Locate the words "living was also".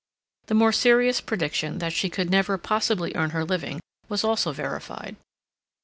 3.45-4.51